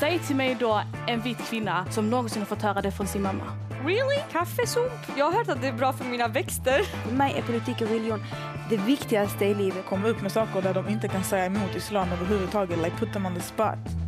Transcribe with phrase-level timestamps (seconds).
[0.00, 3.22] Säg till mig då en vit kvinna som någonsin har fått höra det från sin
[3.22, 3.42] mamma.
[3.84, 4.22] Really?
[4.32, 4.92] Kaffesump?
[5.16, 6.82] Jag har hört att det är bra för mina växter.
[6.82, 8.24] För mig är politik och religion
[8.70, 9.86] det viktigaste i livet.
[9.88, 12.78] Komma upp med saker där de inte kan säga emot islam överhuvudtaget.
[12.78, 13.99] Like put them on the spot.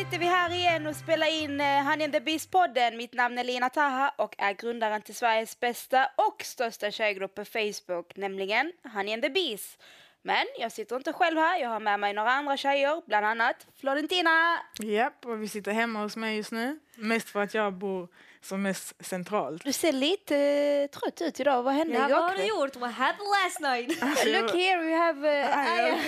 [0.00, 2.96] Sitter vi här igen och spelar in eh, Honey and the Beast-podden.
[2.96, 7.44] Mitt namn är Lina Taha och är grundaren till Sveriges bästa och största tjejgrupp på
[7.44, 9.82] Facebook, nämligen Honey and the Beast.
[10.22, 13.66] Men jag sitter inte själv här, jag har med mig några andra tjejer, bland annat
[13.80, 14.30] Florentina.
[14.78, 16.78] Japp, och vi sitter hemma hos mig just nu.
[16.96, 18.08] Mest för att jag bor
[18.42, 19.64] som mest centralt.
[19.64, 20.34] Du ser lite
[20.82, 22.76] uh, trött ut idag, vad hände Ja, igår vad har du gjort?
[22.76, 23.88] What happened last night?
[24.26, 25.98] Look here, we have uh, Aya.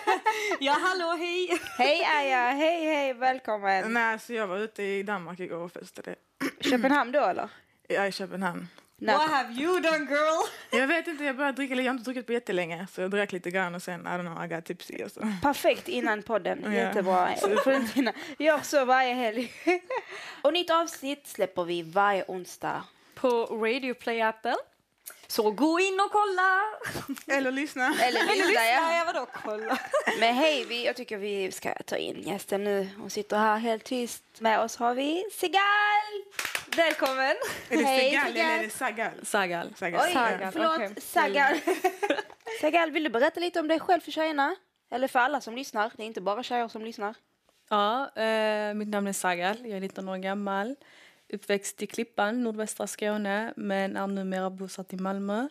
[0.60, 1.58] ja, hallå, hej!
[1.78, 3.92] Hej Aya, hej hej, välkommen.
[3.92, 6.14] Nej, alltså jag var ute i Danmark igår och festade.
[6.60, 7.48] Köpenhamn då eller?
[7.88, 8.68] Är i Köpenhamn.
[9.04, 9.14] Nej.
[9.14, 10.46] What have you done girl?
[10.80, 11.84] Jag vet inte, jag började dricka lite.
[11.84, 12.86] Jag har inte druckit på jättelänge.
[12.92, 15.20] Så jag drack lite grann och sen, I don't know, I got tipsy och så.
[15.42, 16.62] Perfekt innan podden.
[16.64, 16.72] Ja.
[16.72, 17.30] Jättebra.
[18.38, 19.52] Gör så varje helg.
[20.42, 22.84] och nytt avsnitt släpper vi varje onsdag.
[23.14, 24.56] På Radio Play-appen.
[25.26, 26.60] Så gå in och kolla!
[27.38, 27.94] Eller lyssna.
[28.00, 28.96] Eller Eller lyssna lyssna, ja.
[28.96, 29.78] ja vadå kolla?
[30.20, 32.88] Men hej, vi, jag tycker vi ska ta in gästen nu.
[32.98, 34.22] Hon sitter här helt tyst.
[34.38, 35.62] Med oss har vi Sigal!
[36.76, 37.36] Välkommen!
[37.68, 39.12] Är det Hej, Segal eller är det Sagal?
[39.22, 39.74] Sagal.
[39.76, 40.00] Sagal.
[40.04, 41.02] Oj, Sagal, förlåt.
[41.02, 41.58] Sagal.
[42.60, 44.56] Sagal, vill du berätta lite om dig själv för tjejerna?
[44.90, 45.92] Eller för alla som lyssnar.
[45.96, 47.14] Det är inte bara tjejer som lyssnar.
[47.68, 49.56] Ja, eh, mitt namn är Sagal.
[49.60, 50.76] Jag är 19 år gammal.
[51.32, 55.48] Uppväxt i Klippan, nordvästra Skåne, men är numera bosatt i Malmö.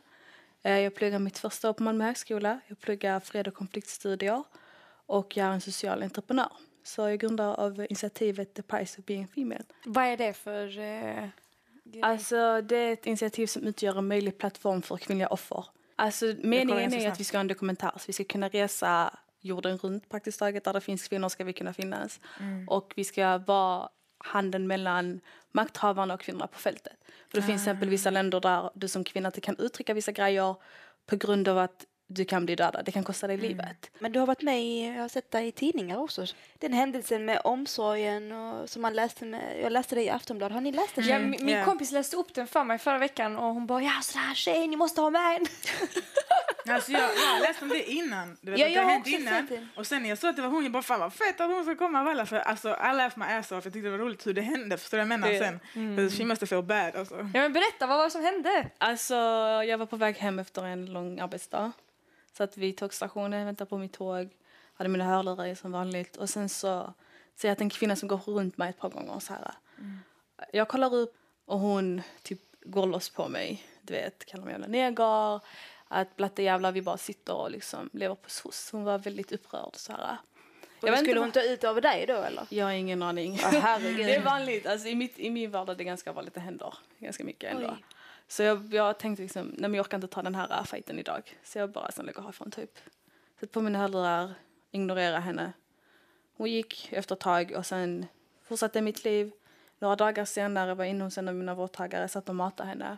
[0.63, 2.59] Eh, jag pluggar mitt första år på Malmö högskola.
[2.67, 4.43] Jag pluggar fred och konfliktstudier
[5.05, 6.51] och jag är en social entreprenör.
[6.83, 9.63] Så jag är grundare av initiativet The Price of Being Female.
[9.85, 10.79] Vad är det för...
[10.79, 11.29] Uh,
[12.01, 15.65] Alltså det är ett initiativ som utgör en möjlig plattform för kvinnliga offer.
[15.95, 19.77] Alltså meningen är att vi ska ha en dokumentär så vi ska kunna resa jorden
[19.77, 20.63] runt praktiskt taget.
[20.63, 22.19] Där det finns kvinnor ska vi kunna finnas.
[22.67, 26.97] Och vi ska vara handen mellan makthavarna och kvinnorna på fältet.
[27.29, 30.11] För det finns till exempel vissa länder där du som kvinna inte kan uttrycka vissa
[30.11, 30.55] grejer
[31.05, 32.85] på grund av att du kan bli dödad.
[32.85, 33.91] Det kan kosta dig livet.
[33.99, 36.25] Men du har varit med i, jag har sett dig i tidningar också.
[36.59, 40.53] Den händelsen med omsorgen och som man läste med, jag läste det i Aftonbladet.
[40.53, 41.07] Har ni läst den?
[41.07, 41.65] Ja, min min ja.
[41.65, 44.75] kompis läste upp den för mig förra veckan och hon bara ja sådär tjej ni
[44.75, 45.45] måste ha med en.
[46.69, 48.37] Alltså jag, jag har läst om det innan.
[48.41, 49.69] Du vet, Ja, att det jag har har hänt också innan.
[49.75, 51.49] Och sen när jag såg att det var hon, jag bara fan vad fett att
[51.49, 52.25] hon ska komma av alla.
[52.25, 53.65] För alltså I laughed my ass off.
[53.65, 54.77] Jag tyckte det var roligt hur det hände.
[54.77, 55.59] Förstår du vad jag menar Det- sen?
[55.75, 56.09] Mm.
[56.09, 57.15] She must have felt bad alltså.
[57.15, 58.69] Ja men berätta vad var det som hände?
[58.77, 59.15] Alltså
[59.67, 61.71] jag var på väg hem efter en lång arbetsdag.
[62.33, 64.29] Satt vid tågstationen, väntade på mitt tåg.
[64.73, 66.15] Hade mina hörlurar i som vanligt.
[66.17, 66.93] Och sen så
[67.35, 69.51] ser jag att en kvinna som går runt mig ett par gånger så här.
[70.51, 73.63] Jag kollar upp och hon typ går loss på mig.
[73.81, 75.41] Du vet, kallar mig jävla neger.
[75.87, 78.69] Att blatte jävlar vi bara sitter och liksom lever på SOS.
[78.71, 80.17] Hon var väldigt upprörd så här.
[80.81, 82.47] Jag vet skulle hon ta ut över dig då eller?
[82.49, 83.37] Jag har ingen aning.
[83.37, 83.97] Herregud.
[84.05, 84.65] det är vanligt.
[84.65, 86.33] Alltså, i, mitt, I min vardag är det ganska vanligt.
[86.33, 87.67] Det händer ganska mycket ändå.
[87.67, 87.83] Oj.
[88.27, 91.37] Så jag, jag tänkte liksom, nej men jag orkar inte ta den här fighten idag.
[91.43, 92.79] Så jag bara sen lägger härifrån typ.
[93.39, 94.33] Sätt på mina hörlurar,
[94.71, 95.53] ignorera henne.
[96.37, 98.05] Hon gick efter ett tag och sen
[98.43, 99.31] fortsatte mitt liv.
[99.79, 102.97] Några dagar senare var jag inne hos en av mina vårdtagare, satt och matade henne.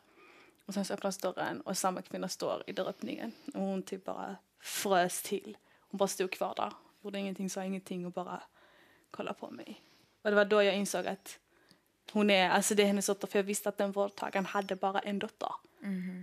[0.66, 3.32] Och sen så öppnas dörren och samma kvinna står i dörröppningen.
[3.54, 5.58] Och hon typ bara frös till.
[5.80, 8.44] Hon bara stod kvar där, gjorde ingenting, sa ingenting och bara
[9.12, 9.82] kollade på mig.
[10.22, 11.40] Och det var då jag insåg att
[12.12, 15.00] hon är, alltså det är hennes dotter för jag visste att den vårdtagaren hade bara
[15.00, 15.50] en dotter.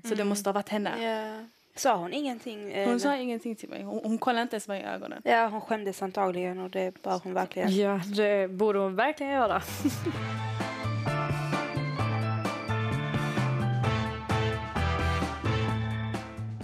[0.08, 1.02] Så det måste ha varit henne.
[1.04, 1.46] Ja.
[1.74, 2.72] Sa hon ingenting?
[2.72, 3.82] eh, Hon sa ingenting till mig.
[3.82, 5.22] Hon, hon kollade inte ens mig i ögonen.
[5.24, 7.76] Ja, hon skämdes antagligen och det bör hon verkligen.
[7.76, 9.62] Ja det borde hon verkligen göra.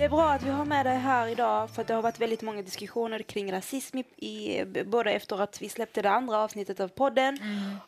[0.09, 2.63] är bra att vi har med dig här idag för det har varit väldigt många
[2.63, 7.39] diskussioner kring rasism i, i, både efter att vi släppte det andra avsnittet av podden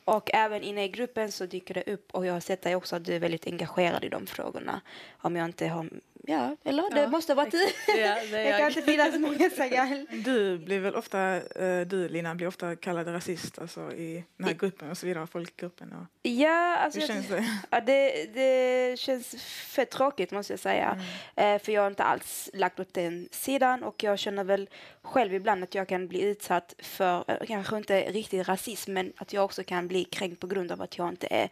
[0.04, 2.97] och även inne i gruppen så dyker det upp och jag har sett dig också
[2.97, 4.81] att du är väldigt engagerad i de frågorna.
[5.19, 5.88] Om jag inte har,
[6.26, 7.58] ja, eller det Ja, måste ha varit du.
[7.99, 8.70] Ja, det det kan jag.
[8.70, 10.06] inte finnas många Sagal.
[10.25, 14.55] Du blir väl ofta, eh, du Lina blir ofta kallad rasist alltså, i den här
[14.55, 15.93] gruppen och så vidare, folkgruppen.
[15.93, 17.44] Och, Ja, alltså känns det?
[17.70, 20.99] Ja, det, det känns för tråkigt måste jag säga.
[21.37, 21.55] Mm.
[21.56, 24.69] Eh, för jag har inte alls lagt åt den sidan och jag känner väl
[25.02, 29.32] själv ibland att jag kan bli utsatt för, eh, kanske inte riktigt rasism, men att
[29.32, 31.49] jag också kan bli kränkt på grund av att jag inte är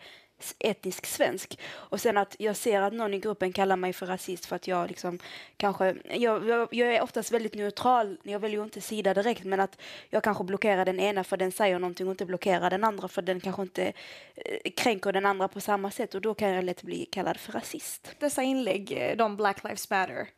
[0.58, 1.58] etnisk svensk.
[1.70, 4.68] Och sen att jag ser att någon i gruppen kallar mig för rasist för att
[4.68, 5.18] jag liksom
[5.56, 9.60] kanske, jag, jag, jag är oftast väldigt neutral, jag väljer ju inte sida direkt, men
[9.60, 9.80] att
[10.10, 13.22] jag kanske blockerar den ena för den säger någonting och inte blockerar den andra för
[13.22, 13.92] den kanske inte
[14.34, 17.52] eh, kränker den andra på samma sätt och då kan jag lätt bli kallad för
[17.52, 18.14] rasist.
[18.18, 20.28] Dessa inlägg, eh, de Black Lives Matter,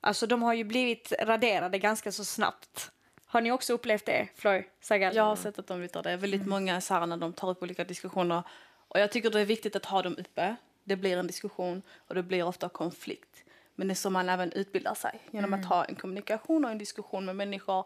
[0.00, 2.90] alltså de har ju blivit raderade ganska så snabbt.
[3.28, 5.16] Har ni också upplevt det, Flor Sagal?
[5.16, 6.16] Jag har sett att de yttrar det.
[6.16, 8.42] Väldigt många så här när de tar upp olika diskussioner.
[8.88, 10.56] Och jag tycker det är viktigt att ha dem uppe.
[10.84, 13.44] Det blir en diskussion och det blir ofta konflikt.
[13.74, 15.20] Men det är så man även utbildar sig.
[15.30, 17.78] Genom att ha en kommunikation och en diskussion med människor.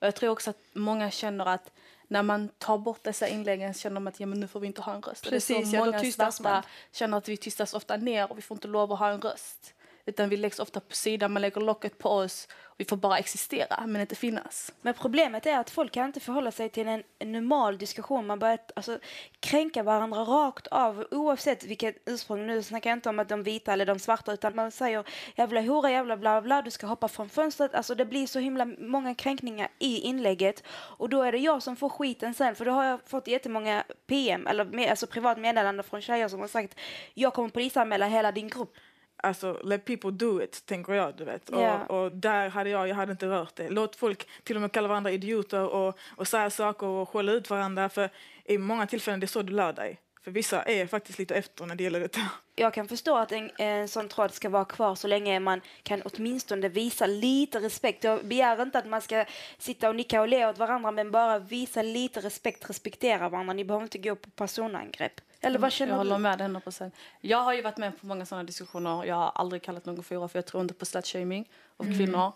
[0.00, 1.72] Och jag tror också att många känner att
[2.08, 4.82] när man tar bort dessa inläggen känner de att ja, men nu får vi inte
[4.82, 5.24] ha en röst.
[5.24, 6.62] Och det är så Precis, ja, många svarta man.
[6.92, 9.74] känner att vi tystas ofta ner och vi får inte lov att ha en röst.
[10.10, 12.48] Utan vi läggs ofta på sidan, man lägger locket på oss.
[12.76, 14.72] Vi får bara existera, men inte finnas.
[14.82, 17.02] Men problemet är att folk kan inte förhålla sig till en,
[17.32, 18.26] normal diskussion.
[18.26, 18.98] Man börjar alltså,
[19.40, 22.46] kränka varandra rakt av oavsett vilket ursprung.
[22.46, 25.04] Nu snackar jag inte om att de vita eller de svarta utan man säger
[25.36, 27.74] jävla hora, jävla bla bla, bla du ska hoppa från fönstret.
[27.74, 31.76] Alltså det blir så himla många kränkningar i inlägget och då är det jag som
[31.76, 35.82] får skiten sen för då har jag fått jättemånga PM eller med, alltså privat meddelande
[35.82, 36.78] från tjejer som har sagt
[37.14, 38.76] jag kommer polisanmäla hela din grupp.
[39.22, 41.50] Alltså, let people do it, tänker jag, du vet.
[41.52, 41.84] Ja.
[41.84, 43.68] Och, och där hade jag, jag hade inte rört det.
[43.68, 47.50] Låt folk till och med kalla varandra idioter och, och säga saker och skälla ut
[47.50, 47.88] varandra.
[47.88, 48.10] För
[48.44, 50.00] i många tillfällen det är så du lär dig.
[50.24, 52.20] För vissa är faktiskt lite efter när det gäller detta.
[52.54, 56.02] jag kan förstå att en, en sån tråd ska vara kvar så länge man kan
[56.02, 58.04] åtminstone visa lite respekt.
[58.04, 59.24] Jag begär inte att man ska
[59.58, 63.52] sitta och nicka och le åt varandra men bara visa lite respekt, respektera varandra.
[63.52, 65.20] Ni behöver inte gå på personangrepp.
[65.40, 66.22] Eller vad Jag känner håller du?
[66.22, 66.94] med dig 100 procent.
[67.20, 69.04] Jag har ju varit med på många sådana diskussioner.
[69.04, 72.32] Jag har aldrig kallat någon för för jag tror inte på slutshaming av kvinnor.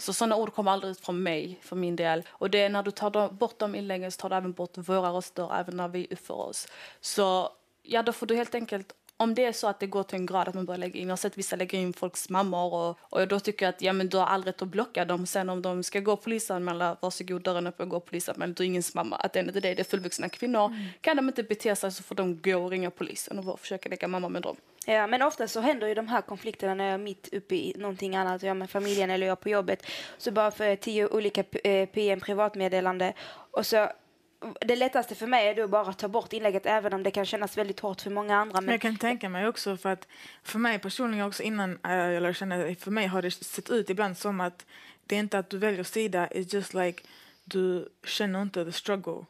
[0.00, 2.22] Så sådana ord kommer aldrig ut från mig för min del.
[2.30, 4.70] Och det är när du tar de- bort de inläggen så tar du även bort
[4.76, 6.68] våra röster även när vi uppför oss.
[7.00, 7.50] Så
[7.82, 10.26] ja, då får du helt enkelt om det är så att det går till en
[10.26, 12.98] grad att man börjar lägga in, jag har sett vissa lägga in folks mammor och,
[13.00, 15.26] och då tycker jag att ja, men du har all rätt att blocka dem.
[15.26, 18.62] Sen om de ska gå och polisanmäla, varsågod dörren upp och gå och polisanmäla, du
[18.62, 19.16] är ingens mamma.
[19.16, 20.74] Att det är inte det, det är fullvuxna kvinnor.
[21.00, 24.08] Kan de inte bete sig så får de gå och ringa polisen och försöka leka
[24.08, 24.56] mamma med dem.
[24.86, 27.74] Ja, men ofta så händer ju de här konflikterna när jag är mitt uppe i
[27.78, 29.86] någonting annat, jag med familjen eller jag på jobbet.
[30.18, 33.12] Så bara för tio olika eh, PM privatmeddelande
[33.50, 33.88] och så
[34.60, 37.26] det lättaste för mig är då bara att ta bort inlägget även om det kan
[37.26, 38.60] kännas väldigt hårt för många andra.
[38.60, 40.08] Men jag kan tänka mig också för att
[40.42, 43.90] för mig personligen också innan äh, jag lärde känna för mig har det sett ut
[43.90, 44.66] ibland som att
[45.06, 47.02] det är inte att du väljer sida, it's just like
[47.44, 49.24] du känner inte the struggle.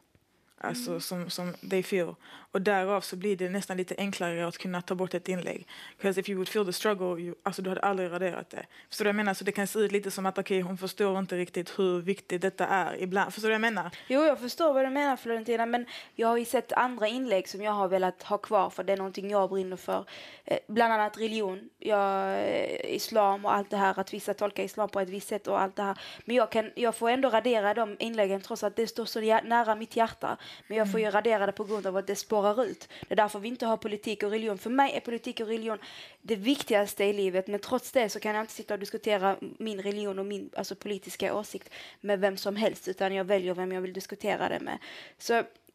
[0.61, 2.15] Alltså som, som they feel.
[2.51, 5.67] Och därav så blir det nästan lite enklare att kunna ta bort ett inlägg.
[5.97, 8.65] Because if you would feel the struggle, you, alltså du hade aldrig raderat det.
[8.89, 9.33] Förstår du vad jag menar?
[9.33, 12.41] Så det kan se ut lite som att okej, hon förstår inte riktigt hur viktigt
[12.41, 13.33] detta är ibland.
[13.33, 13.91] Förstår du vad jag menar?
[14.07, 15.85] Jo, jag förstår vad du menar Florentina, men
[16.15, 18.97] jag har ju sett andra inlägg som jag har velat ha kvar för det är
[18.97, 20.05] någonting jag brinner för.
[20.45, 24.89] Eh, bland annat religion, jag, eh, islam och allt det här, att vissa tolkar islam
[24.89, 25.99] på ett visst sätt och allt det här.
[26.25, 29.75] Men jag, kan, jag får ändå radera de inläggen trots att det står så nära
[29.75, 30.37] mitt hjärta.
[30.67, 32.89] Men jag får ju radera det på grund av att det spårar ut.
[33.07, 34.57] Det är därför vi inte har politik och religion.
[34.57, 35.77] För mig är politik och religion
[36.21, 39.81] det viktigaste i livet, men trots det så kan jag inte sitta och diskutera min
[39.81, 41.69] religion och min alltså, politiska åsikt
[42.01, 44.77] med vem som helst, utan jag väljer vem jag vill diskutera det med.
[45.17, 45.33] Så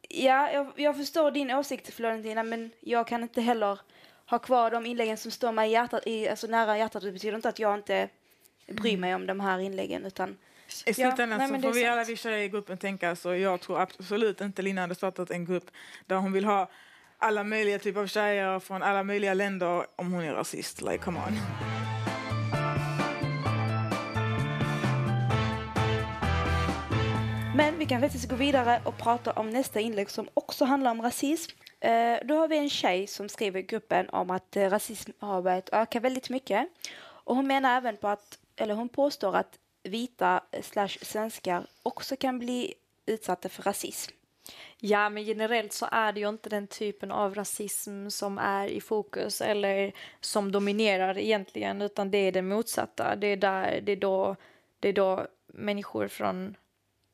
[0.09, 3.79] ja, jag, jag förstår din åsikt Florentina, men jag kan inte heller
[4.27, 7.03] ha kvar de inläggen som står mig i hjärtat, i, alltså nära hjärtat.
[7.03, 8.09] Det betyder inte att jag inte
[8.67, 10.37] bryr mig om de här inläggen, utan
[10.87, 11.93] i slutändan nej, så får vi sant.
[11.93, 13.35] alla vi tjejer i gruppen tänka så.
[13.35, 15.71] Jag tror absolut inte Lina hade startat en grupp
[16.07, 16.71] där hon vill ha
[17.19, 20.83] alla möjliga typer av tjejer från alla möjliga länder om hon är rasist.
[20.83, 21.39] Like, come on.
[27.57, 31.03] Men vi kan faktiskt gå vidare och prata om nästa inlägg som också handlar om
[31.03, 31.57] rasism.
[31.81, 35.43] Eh, då har vi en tjej som skriver i gruppen om att eh, rasism har
[35.43, 36.69] börjat öka väldigt mycket.
[37.01, 42.39] Och hon menar även på att, eller hon påstår att vita slash svenskar också kan
[42.39, 42.75] bli
[43.07, 44.13] utsatta för rasism.
[44.79, 48.81] Ja, men generellt så är det ju inte den typen av rasism som är i
[48.81, 53.17] fokus eller som dominerar egentligen, utan det är det motsatta.
[53.17, 54.37] Det är, där, det är, då,
[54.81, 56.57] det är då människor från,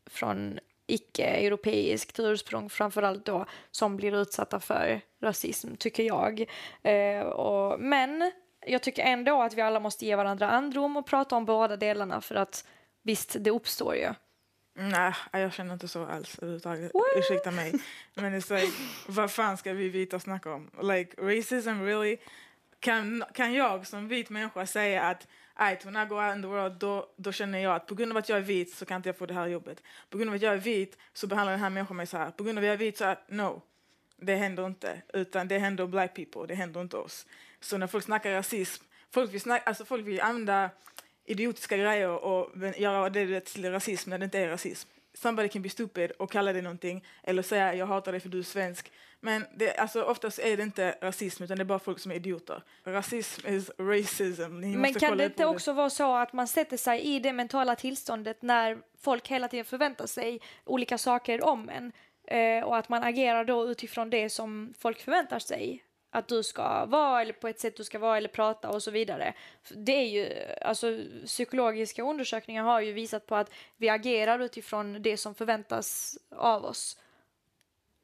[0.07, 6.45] från icke-europeiskt ursprung framförallt då som blir utsatta för rasism, tycker jag.
[6.83, 8.33] Eh, och, men
[8.67, 12.21] jag tycker ändå att vi alla måste ge varandra andrum och prata om båda delarna
[12.21, 12.65] för att
[13.03, 14.15] visst, det uppstår ju.
[14.75, 16.93] Nej, jag känner inte så alls överhuvudtaget.
[17.17, 17.73] Ursäkta mig.
[18.15, 18.73] Men it's like,
[19.09, 20.71] vad fan ska vi vita snacka om?
[20.83, 22.17] Like, racism really?
[22.81, 25.27] Kan, kan jag som vit människa säga att
[25.61, 28.13] Right, when I go out in the world, då, då känner jag att på grund
[28.13, 29.83] av att jag är vit så kan inte jag få det här jobbet.
[30.11, 32.31] På grund av att jag är vit så behandlar den här människan mig så här.
[32.31, 33.63] På grund av att jag är vit så är no.
[34.17, 35.03] det händer inte.
[35.15, 37.27] Utan det händer black people, det händer inte oss.
[37.61, 40.71] Så när folk snackar rasism, folk vill, snacka, alltså folk vill använda
[41.25, 44.89] idiotiska grejer och göra det till rasism när det inte är rasism.
[45.15, 48.39] Somebody can be stupid och kalla det någonting eller säga jag hatar dig för du
[48.39, 48.93] är svensk.
[49.21, 52.17] Men det, alltså, oftast är det inte rasism utan det är bara folk som är
[52.17, 52.63] idioter.
[52.85, 54.61] Rasism is racism.
[54.61, 57.77] Ni Men kan det inte också vara så att man sätter sig i det mentala
[57.77, 61.93] tillståndet när folk hela tiden förväntar sig olika saker om en
[62.27, 65.83] eh, och att man agerar då utifrån det som folk förväntar sig?
[66.11, 68.91] Att du ska vara eller på ett sätt du ska vara eller prata och så
[68.91, 69.35] vidare.
[69.69, 75.17] Det är ju, alltså psykologiska undersökningar har ju visat på att vi agerar utifrån det
[75.17, 76.99] som förväntas av oss.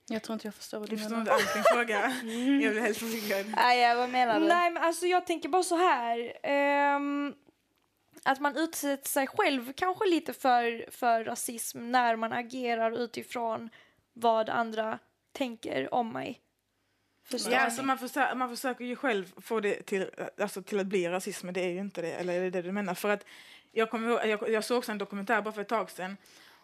[0.08, 1.24] Jag tror inte jag förstår vad du menar.
[1.24, 2.00] Du förstår inte fråga.
[2.62, 3.46] jag blir helt förvirrad.
[3.76, 4.46] ja, vad menar du?
[4.46, 6.32] Nej, men alltså jag tänker bara så här.
[6.96, 7.34] Um,
[8.22, 13.70] att man utsätter sig själv kanske lite för, för rasism när man agerar utifrån
[14.12, 14.98] vad andra
[15.32, 16.40] tänker om mig.
[17.30, 20.86] Förstår Ja, alltså man, försöker, man försöker ju själv få det till, alltså till att
[20.86, 22.12] bli rasism, men det är ju inte det.
[22.12, 22.94] Eller är det det du menar?
[22.94, 23.24] För att
[23.72, 26.16] jag, kom jag, jag såg också en dokumentär bara för ett tag sedan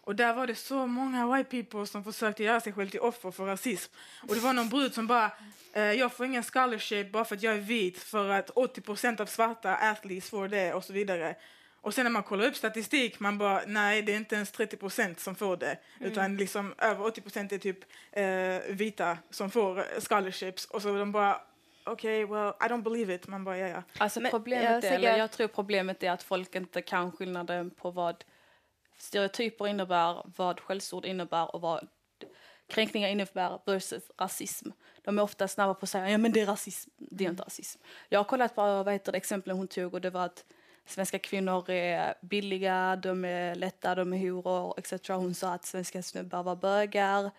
[0.05, 3.31] och där var det så många white people som försökte göra sig själv till offer
[3.31, 3.93] för rasism.
[4.29, 5.31] Och det var någon brud som bara,
[5.73, 9.27] eh, jag får ingen scholarship bara för att jag är vit för att 80% av
[9.27, 11.37] svarta athletes får det och så vidare.
[11.83, 14.77] Och sen när man kollar upp statistik, man bara, nej det är inte ens 30
[14.77, 15.79] procent som får det.
[15.99, 16.13] Mm.
[16.13, 17.79] Utan liksom över 80 procent är typ
[18.13, 20.65] eh, vita som får scholarships.
[20.65, 21.41] Och så de bara,
[21.85, 23.27] okej, okay, well, I don't believe it.
[23.27, 23.83] Man bara, ja ja.
[23.99, 27.91] Alltså Men, problemet är, eller jag tror problemet är att folk inte kan skillnaden på
[27.91, 28.25] vad
[28.99, 31.89] stereotyper innebär, vad skällsord innebär och vad
[32.69, 34.71] kränkningar innebär versus rasism.
[35.03, 37.43] De är ofta snabba på att säga, ja men det är rasism, det är inte
[37.43, 37.81] rasism.
[38.09, 40.45] Jag har kollat på vad heter det, exemplen hon tog och det var att
[40.87, 45.09] svenska kvinnor är billiga, de är lätta, de är horor etc.
[45.09, 47.31] Hon sa att svenska snubbar var bögar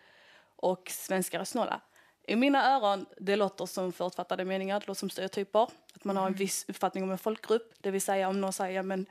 [0.55, 1.81] och svenskar är snåla.
[2.27, 5.69] I mina öron, det låter som förutfattade meningar, det låter som stereotyper.
[5.95, 6.37] Att man har en mm.
[6.37, 7.73] viss uppfattning om en folkgrupp.
[7.81, 9.05] Det vill säga om någon säger men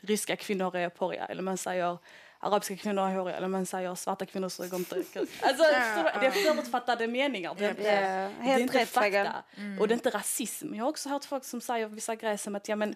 [0.00, 1.98] ryska kvinnor är porriga eller man säger
[2.44, 5.30] arabiska kvinnor är håriga eller man säger svarta kvinnor suger inte kuk.
[5.42, 7.54] Alltså, det är förutfattade meningar.
[7.58, 9.34] Det, det, det, det är inte fakta.
[9.56, 9.80] Mm.
[9.80, 10.74] Och det är inte rasism.
[10.74, 12.94] Jag har också hört folk som säger vissa grejer som att ja men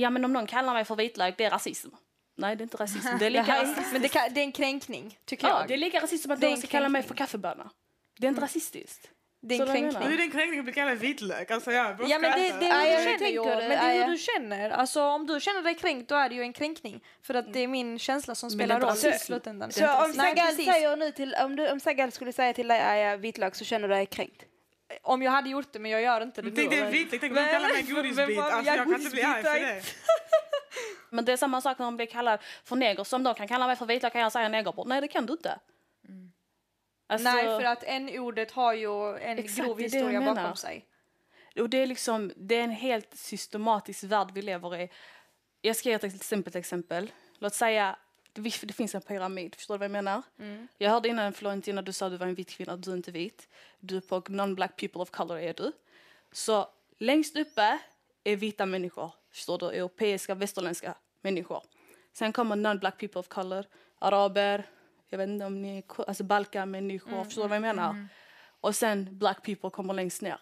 [0.00, 1.88] ja men om någon kallar mig för vitlök, det är rasism.
[2.36, 3.18] Nej, det är inte rasism.
[3.18, 3.92] Det är lika rasistiskt.
[3.92, 5.68] Men det, kan, det, är en kränkning, tycker ja, jag.
[5.68, 7.70] det är lika rasistiskt som att någon ska kalla mig för kaffebönna.
[8.18, 8.48] Det är inte mm.
[8.48, 9.10] rasistiskt.
[9.42, 10.02] Det är en kränkning.
[10.02, 11.50] Hur är det en kränkning att bli kallad vitlök?
[11.50, 13.44] Alltså, ja, ja, men det, det är hur du känner ju.
[13.44, 14.70] Men det är hur du känner.
[14.70, 17.04] Alltså, om du känner dig kränkt, då är det ju en kränkning.
[17.22, 19.72] För att det är min känsla som spelar roll i slutändan.
[19.72, 22.86] Så om Sagal, säger nu till, om, du, om Sagal skulle säga till dig att
[22.86, 24.44] jag är vitlök så känner du dig kränkt?
[25.02, 26.50] Om jag hade gjort det, men jag gör inte det.
[26.50, 28.38] Tänk dig en vitlök, tänk om du kallar mig godisbit.
[28.38, 29.82] Alltså, jag kan inte bli arg för det.
[31.10, 33.04] Men det är samma sak när man blir kallad för neger.
[33.04, 34.84] Som de kan kalla mig för vitlök kan jag säga negerbror.
[34.84, 35.58] Nej, det kan du inte.
[36.08, 36.32] Mm.
[37.06, 40.86] Alltså, Nej, för att n-ordet har ju en exakt, grov historia bakom sig.
[41.60, 44.90] Och det är liksom, det är en helt systematisk värld vi lever i.
[45.60, 47.12] Jag ska ge ett simpelt exempel.
[47.38, 47.96] Låt säga
[48.42, 50.22] det, finns en pyramid, förstår du vad jag menar?
[50.38, 50.68] Mm.
[50.78, 53.10] Jag hörde innan Florentina, du sa att du var en vit kvinna, du är inte
[53.10, 53.48] vit.
[53.80, 55.72] Du är på non-black people of color är du.
[56.32, 57.78] Så längst uppe
[58.24, 59.66] är vita människor, förstår du?
[59.66, 61.62] Europeiska, västerländska människor.
[62.12, 63.64] Sen kommer non-black people of color,
[63.98, 64.64] araber,
[65.08, 67.90] jag vet inte om ni alltså balkanmänniskor, mm, förstår du vad jag menar?
[67.90, 68.08] Mm.
[68.60, 70.40] Och sen black people kommer längst ner.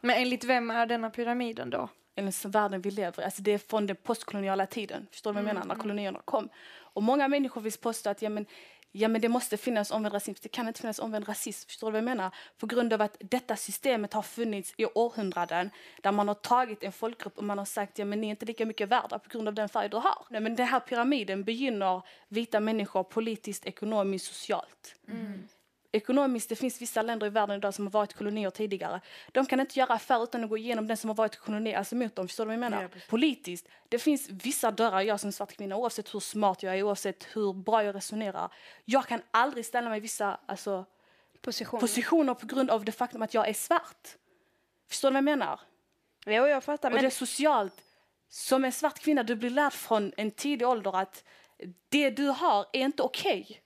[0.00, 1.88] Men enligt vem är denna pyramiden då?
[2.14, 3.24] Enligt världen vi lever i.
[3.24, 5.66] Alltså det är från den postkoloniala tiden, förstår du vad jag menar?
[5.66, 5.82] När mm.
[5.82, 6.48] kolonierna kom.
[6.92, 8.46] Och många människor vill påstå att ja, men,
[8.92, 10.40] ja, men det måste finnas omvänd rasism.
[10.42, 11.68] Det kan inte finnas omvänd rasism.
[11.68, 12.34] Förstår du vad jag menar?
[12.58, 16.92] På grund av att detta systemet har funnits i århundraden där man har tagit en
[16.92, 19.48] folkgrupp och man har sagt ja, men ni är inte lika mycket värda på grund
[19.48, 20.26] av den färg du har.
[20.30, 24.94] Nej, men den här pyramiden begynner vita människor politiskt, ekonomiskt, socialt.
[25.08, 25.48] Mm
[25.92, 29.00] ekonomiskt, det finns vissa länder i världen idag som har varit kolonier tidigare.
[29.32, 31.96] De kan inte göra affärer utan att gå igenom den som har varit koloni, alltså
[31.96, 32.28] mot dem.
[32.28, 32.82] Förstår du vad jag menar?
[32.82, 36.82] Ja, Politiskt, det finns vissa dörrar jag som svart kvinna, oavsett hur smart jag är,
[36.82, 38.52] oavsett hur bra jag resonerar.
[38.84, 40.84] Jag kan aldrig ställa mig i vissa alltså,
[41.40, 41.80] positioner.
[41.80, 44.08] positioner på grund av det faktum att jag är svart.
[44.88, 45.60] Förstår du vad jag menar?
[46.26, 46.90] Jo, jag fattar.
[46.90, 46.96] Men...
[46.96, 47.82] Och det är socialt.
[48.28, 51.24] Som en svart kvinna, du blir lärd från en tidig ålder att
[51.88, 53.42] det du har är inte okej.
[53.42, 53.56] Okay.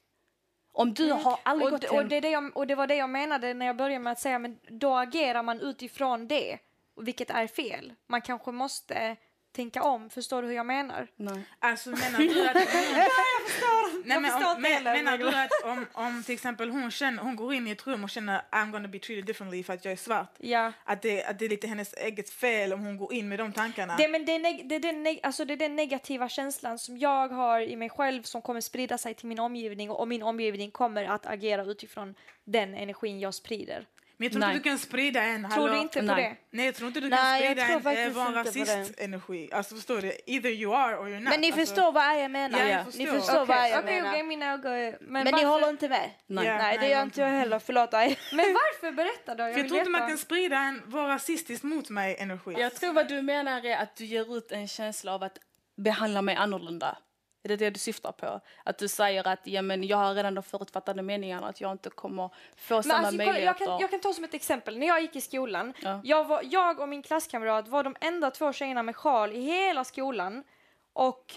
[0.77, 1.25] Om du mm.
[1.25, 3.67] har aldrig och, gått och, det, det jag, och det var det jag menade när
[3.67, 6.59] jag började med att säga men då agerar man utifrån det,
[7.01, 7.93] vilket är fel.
[8.07, 9.17] Man kanske måste
[9.53, 10.11] tänka om.
[10.11, 11.09] Förstår du hur jag menar?
[11.17, 11.43] Nej.
[11.59, 12.55] Alltså menar du att...
[12.97, 13.84] jag förstår.
[14.05, 17.37] Nej, men, om, men, menar men- du att om, om till exempel hon, känner, hon
[17.37, 19.93] går in i ett rum och känner I'm gonna be treated differently för att jag
[19.93, 20.35] är svart.
[20.39, 20.73] Ja.
[20.85, 23.53] Att det, att det är lite hennes eget fel om hon går in med de
[23.53, 23.97] tankarna.
[23.97, 26.79] Det, men det, är neg- det, är den neg- alltså det är den negativa känslan
[26.79, 30.23] som jag har i mig själv som kommer sprida sig till min omgivning och min
[30.23, 33.87] omgivning kommer att agera utifrån den energin jag sprider.
[34.17, 34.55] Men jag tror Nej.
[34.57, 35.51] inte du kan sprida en...
[35.51, 36.23] Tror du inte på Nej.
[36.51, 36.57] det?
[36.57, 38.59] Nej, jag tror inte du Nej, jag kan sprida tror en eh, vara inte på
[38.59, 38.61] det.
[38.61, 39.49] rasist-energi.
[39.53, 40.13] Alltså förstår du?
[40.27, 41.29] Either you are or you're not.
[41.31, 42.59] Men ni alltså, förstår vad jag menar.
[42.59, 43.19] Ja, jag Ni förstår.
[43.21, 44.11] förstår vad jag Okej, menar.
[44.11, 44.73] okej, mina ögon...
[44.73, 46.11] Men, Men ni varför, håller inte med?
[46.27, 46.47] Nej.
[46.47, 46.57] Ja.
[46.59, 47.59] Nej, det nej, gör inte jag heller.
[47.59, 48.17] Förlåt Aya.
[48.33, 48.93] men varför?
[48.93, 50.09] Berätta då, jag För vill jag tror inte man veta.
[50.09, 52.55] kan sprida en var rasistisk mot mig-energi.
[52.59, 55.39] Jag tror vad du menar är att du ger ut en känsla av att
[55.77, 56.99] behandla mig annorlunda.
[57.45, 58.41] Är det det du syftar på?
[58.65, 61.91] Att du säger att ja, men jag har redan de förutfattade meningarna att jag inte
[61.91, 63.65] kommer få Men samma alltså, kolla, jag, möjligheter.
[63.67, 64.79] kan, jag kan ta som ett exempel.
[64.79, 66.01] När jag gick i skolan, Ja.
[66.05, 69.85] jag, var, jag och min klasskamrat var de enda två tjejerna med sjal i hela
[69.85, 70.45] skolan.
[70.93, 71.35] Och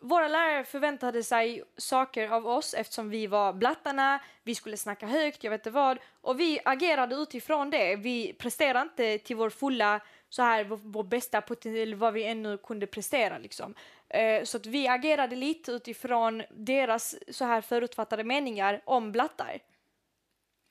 [0.00, 5.44] våra lärare förväntade sig saker av oss eftersom vi var blattarna, vi skulle snacka högt,
[5.44, 5.98] jag vet inte vad.
[6.20, 7.96] Och vi agerade utifrån det.
[7.96, 12.58] Vi presterade inte till vår fulla, så här, vår, vår bästa potential, vad vi ännu
[12.58, 13.74] kunde prestera liksom.
[14.12, 19.58] Eh, så att vi agerade lite utifrån deras så här förutfattade meningar om blattar.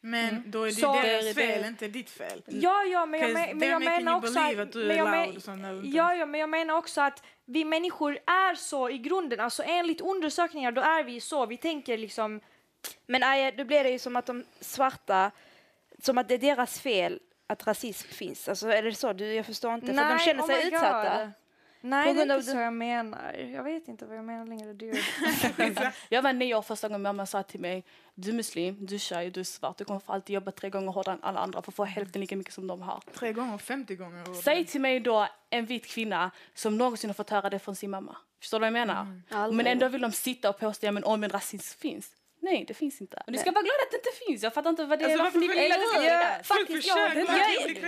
[0.04, 1.68] Men då är det Så- deras fel, det.
[1.68, 2.42] inte ditt fel.
[2.46, 5.92] Ja, ja, men jag, men, men jag menar också att men jag men-.
[5.92, 10.02] Ja, ja, men jag menar också att vi människor är så i grunden, alltså enligt
[10.02, 12.42] undersökningar då är vi så, vi tänker liksom
[13.06, 15.32] Men Aya, då blir det ju som att de svarta,
[16.00, 18.50] som att det är deras fel att rasism finns.
[18.50, 19.14] Alltså är det så?
[19.14, 19.88] Du, jag förstår inte.
[19.88, 21.32] För de känner oh sig my God.
[21.82, 23.34] Nej, På det är grund av inte så jag menar.
[23.34, 24.74] Jag vet inte vad jag menar längre.
[24.74, 24.94] Du.
[26.10, 27.84] Jag var nio år första gången mamma sa till mig
[28.16, 30.70] du är muslim, du är tjej, du är svart, du kommer få alltid jobba tre
[30.70, 33.04] gånger hårdare än alla andra för att få hälften lika mycket som de har.
[33.14, 34.30] Tre gånger, 50 gånger.
[34.30, 37.76] och- Säg till mig då en vit kvinna som någonsin har fått höra det från
[37.76, 38.18] sin mamma.
[38.40, 39.22] Förstår du vad jag menar?
[39.30, 39.58] Aldrig.
[39.58, 42.12] Men ändå vill de sitta och påstå att ja, men rasism finns.
[42.44, 43.18] Nej, det finns inte.
[43.26, 44.44] Och ni ska vara glada att det inte finns.
[44.44, 45.10] Jag fattar inte vad det är.
[45.10, 46.48] Alltså, varför ni varför vill att det ska finnas.
[46.48, 46.88] Faktiskt,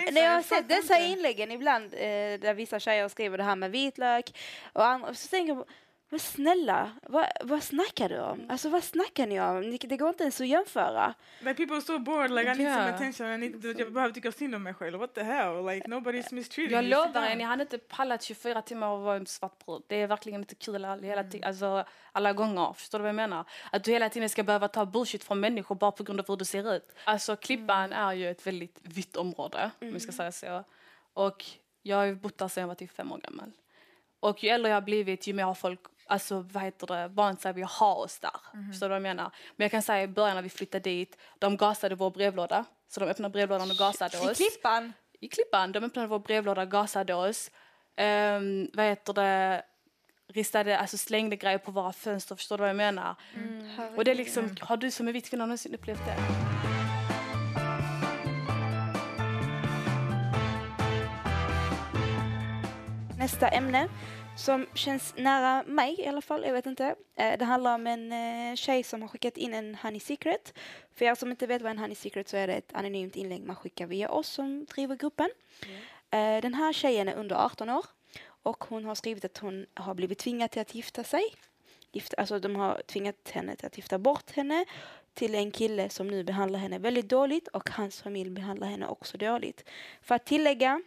[0.07, 0.11] är.
[0.11, 1.05] När jag har sett dessa inte.
[1.05, 1.99] inläggen ibland eh,
[2.39, 4.39] där vissa tjejer skriver det här med vitlök
[4.73, 5.65] och andra, så tänker jag
[6.09, 8.45] men snälla, vad, vad snackar du om?
[8.49, 9.61] Alltså vad snackar ni om?
[9.61, 11.13] Ni- Det går inte ens att jämföra.
[11.39, 14.31] Like people are so bored, like I need some attention, I need, jag behöver tycka
[14.31, 14.99] synd om mig själv.
[14.99, 15.65] What the hell?
[15.65, 19.25] Like nobody's mistreating Jag lovar er, ni hade inte pallat 24 timmar och vara en
[19.25, 19.81] svart brud.
[19.87, 21.31] Det är verkligen inte kul all- hela Mm.
[21.31, 22.73] tiden, alltså alla gånger.
[22.73, 23.45] Förstår du vad jag menar?
[23.71, 26.35] Att du hela tiden ska behöva ta bullshit från människor bara på grund av hur
[26.37, 26.91] du ser ut.
[27.03, 28.07] Alltså Klippan Mm.
[28.07, 30.63] är ju ett väldigt vitt område, om vi ska säga så.
[31.13, 31.45] Och
[31.81, 33.51] jag har ju bott där sedan jag var typ fem år gammal.
[34.19, 37.41] Och ju äldre jag har blivit, ju mer har folk alltså, vad heter det, vant
[37.41, 38.31] sig vid att ha oss där.
[38.53, 38.71] Mhm.
[38.71, 39.31] Förstår du vad jag menar?
[39.55, 42.65] Men jag kan säga i början när vi flyttade dit, de gasade vår brevlåda.
[42.87, 44.93] Så de öppnade brevlådan och gasade I oss Klippan?
[45.19, 45.71] i Klippan.
[45.71, 47.51] De öppnade vår brevlåda, gasade oss.
[48.01, 49.63] Um, vad heter det?
[50.33, 52.35] Ristade, alltså slängde grejer på våra fönster.
[52.35, 53.15] Förstår du vad jag menar?
[53.97, 56.15] Och det är liksom, har du som är vit kvinna någonsin upplevt det?
[63.17, 63.87] Nästa ämne
[64.37, 66.95] som känns nära mig i alla fall, jag vet inte.
[67.15, 70.53] Eh, Det handlar om en eh, tjej som har skickat in en Honey Secret.
[70.95, 73.43] För er som inte vet vad en Honey Secret så är det ett anonymt inlägg
[73.43, 75.29] man skickar via oss som driver gruppen.
[76.09, 77.85] Eh, Den här tjejen är under 18 år
[78.43, 81.23] och hon har skrivit att hon har blivit tvingad till att gifta sig.
[81.91, 84.65] Gifta, alltså de har tvingat henne till att gifta bort henne
[85.13, 89.17] till en kille som nu behandlar henne väldigt dåligt och hans familj behandlar henne också
[89.17, 89.69] dåligt.
[90.01, 90.81] För att tillägga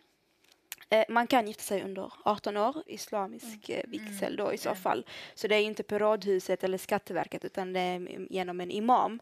[0.90, 5.07] Eh, man kan gifta sig under 18 år, islamisk eh, vigsel då i så fall.
[5.35, 9.20] Så det är inte på rådhuset eller Skatteverket utan det är genom en imam.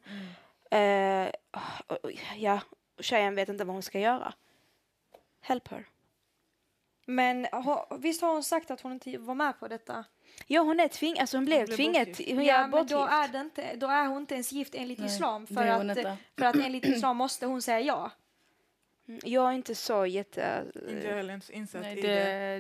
[0.71, 1.29] Eh,
[1.89, 2.61] och- och- ja,
[3.01, 4.33] tjejen vet inte vad hon ska göra.
[5.41, 5.87] Help her.
[7.07, 10.05] Men ha, visst har hon sagt att hon inte var med på detta?
[10.47, 13.41] Ja, hon är tvingad, alltså hon blev blev tvingad, hon ja, men då är, det
[13.41, 15.47] inte, då är hon inte ens gift enligt Nej, islam.
[15.47, 15.97] För att,
[16.39, 18.11] för att enligt islam måste hon säga ja.
[19.09, 20.65] Mm, Jag är inte så jätte...
[20.75, 22.09] Inte jag heller insatt Nej, i det,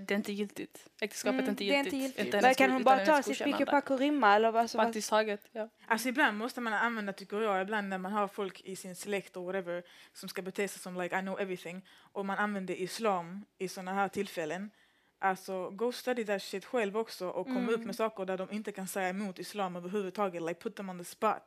[0.01, 0.15] det.
[0.15, 0.87] är inte giltigt.
[1.01, 1.93] Äktenskapet Mm, är inte det är giltigt.
[1.95, 2.35] inte giltigt.
[2.35, 4.71] hennes Men kan hon bara hennes ta sitt pick och rimma eller vad?
[4.71, 5.69] Så vad- Praktiskt taget, ja.
[5.87, 9.37] Alltså ibland måste man använda, tycker jag, ibland när man har folk i sin släkt
[9.37, 13.45] och whatever som ska bete sig som like I know everything och man använder islam
[13.59, 14.71] i sådana här tillfällen.
[15.19, 18.73] Alltså go study that shit själv också och kom upp med saker där de inte
[18.73, 20.43] kan säga emot islam överhuvudtaget.
[20.43, 21.43] Like put them on the spot.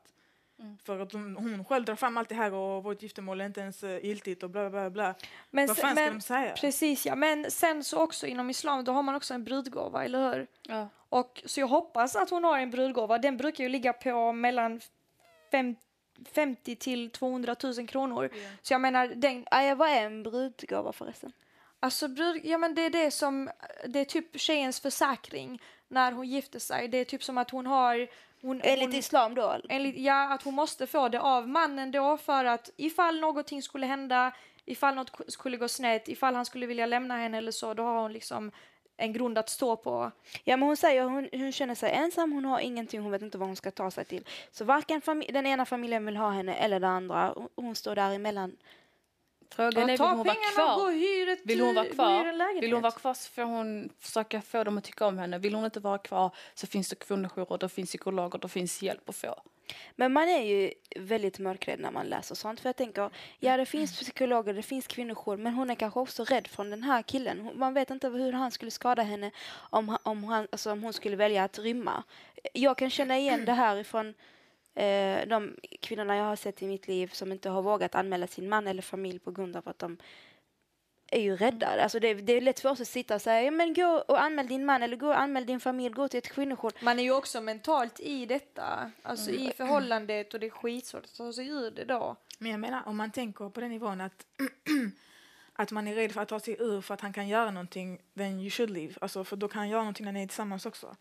[0.84, 3.62] För att de, hon själv drar fram allt det här och vårt giftermål är inte
[3.62, 5.15] ens uh, giltigt och bla bla bla.
[5.50, 6.54] Men, Vad fan ska men, de säga?
[6.54, 7.15] Precis, ja.
[7.15, 10.48] Men sen så också inom islam, då har man också en brudgåva, eller hur?
[10.63, 10.89] ja.
[11.10, 13.17] Och, så jag hoppas att hon har en brudgåva.
[13.17, 14.82] Den brukar ju ligga på mellan
[15.52, 15.76] fem,
[16.32, 18.30] 50 till 200 000 kronor.
[18.62, 19.46] Så jag menar, den,
[19.78, 21.32] vad är en brudgåva förresten?
[21.80, 23.50] Alltså brud, ja men det är det som,
[23.86, 26.88] det är typ tjejens försäkring när hon gifter sig.
[26.88, 28.08] Det är typ som att hon har...
[28.41, 29.56] Hon, Enligt hon, islam då?
[29.69, 33.86] enligt, ja, att hon måste få det av mannen då för att ifall någonting skulle
[33.86, 34.32] hända,
[34.65, 37.84] ifall något ku- skulle gå snett, ifall han skulle vilja lämna henne eller så, då
[37.84, 38.52] har hon liksom
[38.97, 40.12] en grund att stå på.
[40.43, 43.38] Ja, men hon säger hon, hon känner sig ensam, hon har ingenting, hon vet inte
[43.38, 44.23] vad hon ska ta sig till.
[44.52, 47.34] Så varken den ena familjen vill ha henne eller den andra.
[47.36, 48.56] Hon- Hon står däremellan.
[49.56, 51.38] Frågan är, vill hon vara pengarna och gå kvar?
[51.48, 52.24] Vill hon vara kvar?
[52.62, 55.38] Vill hon vara kvar så får hon försöka få dem att tycka om henne.
[55.38, 59.10] Vill hon inte vara kvar så finns det kvinnojourer, det finns psykologer, det finns hjälp
[59.10, 59.36] att få.
[59.96, 62.60] Men man är ju väldigt mörkrädd när man läser sånt.
[62.60, 66.24] För jag tänker, ja det finns psykologer, det finns kvinnojour, men hon är kanske också
[66.24, 67.40] rädd från den här killen.
[67.40, 69.32] Hon- Man vet inte hur han skulle skada henne
[69.70, 72.04] om, om, han, alltså om hon skulle välja att rymma.
[72.54, 74.14] Jag kan känna igen det här ifrån
[74.78, 78.50] eh, de kvinnorna jag har sett i mitt liv som inte har vågat anmäla sin
[78.50, 79.98] man eller familj på grund av att de
[81.12, 81.68] är ju rädda.
[81.84, 84.22] Alltså det, det är lätt för oss att sitta och säga, ja, men gå och
[84.22, 86.72] anmäl din man eller gå och anmäl din familj, gå till ett kvinnojour.
[86.82, 89.42] Man är ju också mentalt i detta, alltså Mm.
[89.42, 92.16] i förhållandet och det är skitsvårt att ta sig ur det då.
[92.40, 94.26] Men jag menar, om man tänker på den nivån att,
[95.54, 98.02] att man är rädd för att ta sig ur för att han kan göra någonting,
[98.18, 98.94] then you should leave.
[99.02, 100.96] Alltså, för då kan han göra någonting när ni är tillsammans också.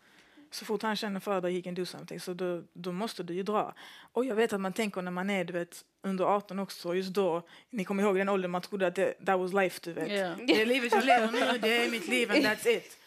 [0.51, 3.33] Så fort han känner för dig, he can do something, så då, då måste du
[3.33, 3.73] ju dra.
[4.13, 7.13] Och jag vet att man tänker när man är du vet, under 18 också, just
[7.13, 10.11] då, ni kommer ihåg den åldern man trodde att det, that was life, du vet.
[10.11, 10.45] Ja.
[10.47, 12.97] Det är livet jag lever nu, det är mitt liv and that's it.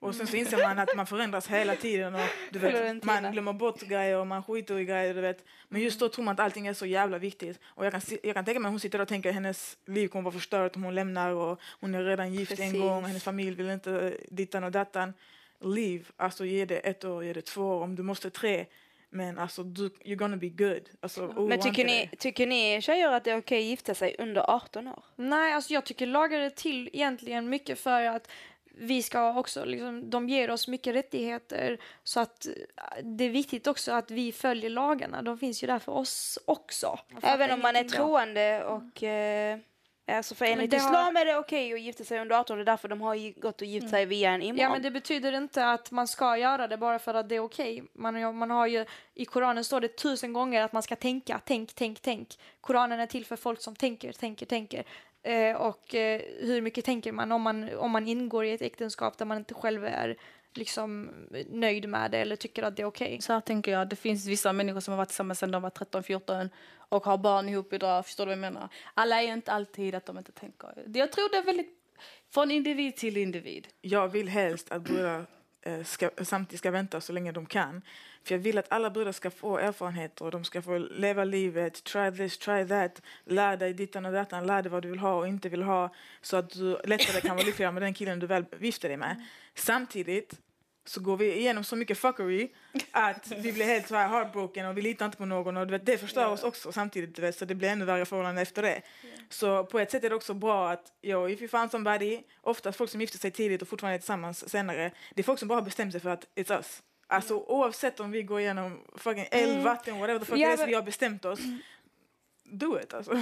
[0.00, 3.52] Och sen så inser man att man förändras hela tiden och du vet, man glömmer
[3.52, 5.14] bort grejer och man skiter i grejer.
[5.14, 5.44] Du vet.
[5.68, 7.60] Men just då tror man att allting är så jävla viktigt.
[7.64, 10.08] Och jag kan, jag kan tänka mig att hon sitter och tänker att hennes liv
[10.08, 12.74] kommer vara förstört om hon lämnar och hon är redan gift Precis.
[12.74, 15.12] en gång och hennes familj vill inte dittan och dattan.
[15.60, 18.66] Leave, alltså ge det ett år, ge det två år, om du måste tre.
[19.10, 20.88] Men alltså, du, you're gonna be good.
[21.00, 24.16] Alltså, oroa Men tycker ni, tycker ni tjejer att det är okej att gifta sig
[24.18, 25.04] under 18 år?
[25.16, 28.30] Nej, alltså jag tycker lagar är till egentligen mycket för att
[28.80, 32.52] vi ska också, liksom, de ger oss mycket rättigheter så att eh,
[33.02, 35.22] det är viktigt också att vi följer lagarna.
[35.22, 36.98] De finns ju där för oss också.
[37.22, 39.02] Även om man är troende och...
[39.02, 39.58] Eh,
[40.16, 42.62] alltså för enligt det har- islam är det okej att gifta sig under 18 det
[42.62, 44.58] är därför de har gått och gift sig via en imam.
[44.58, 47.40] Ja, men det betyder inte att man ska göra det bara för att det är
[47.40, 47.82] okej.
[47.92, 51.74] Man, man har ju, I Koranen står det tusen gånger att man ska tänka, tänk,
[51.74, 52.38] tänk, tänk.
[52.60, 54.84] Koranen är till för folk som tänker, tänker, tänker.
[55.22, 59.18] Eh, och eh, hur mycket tänker man om, man om man ingår i ett äktenskap
[59.18, 60.16] där man inte själv är
[60.54, 61.10] liksom
[61.48, 63.18] nöjd med det eller tycker att det är okej?
[63.20, 65.70] Så här tänker jag, det finns vissa människor som har varit tillsammans sedan de var
[65.70, 68.68] 13-14 och har barn ihop idag, förstår du vad jag menar?
[68.94, 70.84] Alla är inte alltid att de inte tänker.
[70.94, 71.78] Jag tror det är väldigt
[72.30, 73.68] från individ till individ.
[73.80, 75.22] Jag vill helst att eh,
[75.84, 77.82] ska, samtidigt ska vänta så länge de kan.
[78.24, 81.84] För jag vill att alla brudar ska få erfarenheter och de ska få leva livet,
[81.84, 85.14] try this, try that, lär dig dittan och dattan, lär dig vad du vill ha
[85.14, 88.26] och inte vill ha så att du lättare kan vara lyckligare med den killen du
[88.26, 89.24] väl gifter dig med.
[89.54, 90.34] Samtidigt
[90.88, 92.48] så går vi igenom så mycket fuckery
[92.90, 95.86] att vi blir helt så här heartbroken och vi litar inte på någon och vet,
[95.86, 98.82] det förstör oss också samtidigt vet, så det blir ännu värre förhållanden efter det.
[99.28, 102.78] Så på ett sätt är det också bra att, yo, if you found somebody, oftast
[102.78, 105.62] folk som gifter sig tidigt och fortfarande är tillsammans senare, det är folk som bara
[105.62, 106.82] bestämt sig för att it's us.
[107.06, 110.66] Alltså oavsett om vi går igenom fucking eld, vatten, whatever the fuck Ja, it is,
[110.66, 111.40] vi har bestämt oss.
[112.44, 113.12] Do it alltså.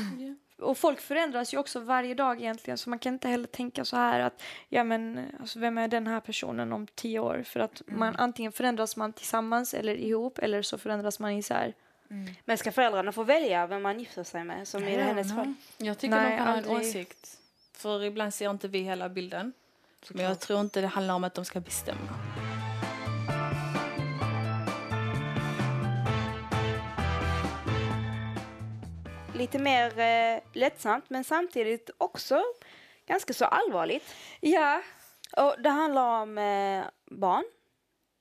[0.58, 3.96] Och folk förändras ju också varje dag egentligen så man kan inte heller tänka så
[3.96, 7.42] här att ja men alltså, vem är den här personen om tio år?
[7.46, 11.74] För att man antingen förändras man tillsammans eller ihop eller så förändras man isär.
[12.44, 15.54] Men ska föräldrarna få välja vem man gifter sig med, som i Ja, hennes fall?
[15.76, 16.76] Jag tycker Nej, de kan ha en aldrig.
[16.88, 17.38] åsikt.
[17.72, 19.52] För ibland ser inte vi hela bilden.
[20.10, 22.45] Men jag tror inte det handlar om att de ska bestämma.
[29.38, 32.42] Lite mer eh, lättsamt, men samtidigt också
[33.06, 34.14] ganska så allvarligt.
[34.40, 34.82] Ja,
[35.36, 37.44] Och det handlar om eh, barn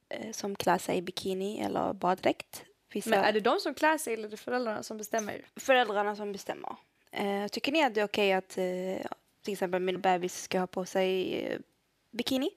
[0.10, 2.66] eh, som klär sig i bikini eller baddräkt.
[2.94, 5.46] Vissa men är det de som klär sig eller är det föräldrarna som bestämmer?
[5.56, 6.76] föräldrarna som bestämmer.
[7.12, 10.68] Eh, tycker ni att det är okej att eh, till exempel min bebis ska ha
[10.68, 11.60] på sig eh,
[12.12, 12.50] bikini?